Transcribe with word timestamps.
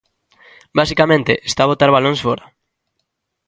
Basicamente 0.79 1.33
está 1.49 1.61
a 1.63 1.69
botar 1.71 1.93
balóns 1.95 2.23
fóra. 2.25 2.45